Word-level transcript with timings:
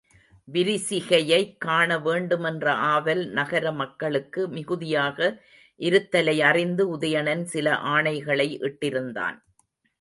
விரிசிகையைக் 0.47 1.57
காண 1.57 1.99
வேண்டுமென்ற 1.99 2.73
ஆவல் 2.73 3.29
நகர 3.29 3.71
மக்களுக்கு 3.71 4.47
மிகுதியாக 4.49 5.19
இருத்தலை 5.79 6.39
அறிந்து 6.41 6.97
உதயணன் 6.97 7.43
சில 7.43 7.73
ஆணைகளை 7.73 8.49
இட்டிருந்தான். 8.61 9.37